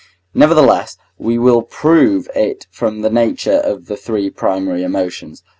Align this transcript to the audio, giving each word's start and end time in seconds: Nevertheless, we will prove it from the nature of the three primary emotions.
Nevertheless, 0.33 0.97
we 1.19 1.37
will 1.37 1.61
prove 1.61 2.27
it 2.33 2.65
from 2.71 3.01
the 3.01 3.09
nature 3.11 3.59
of 3.61 3.85
the 3.85 3.95
three 3.95 4.31
primary 4.31 4.81
emotions. 4.81 5.43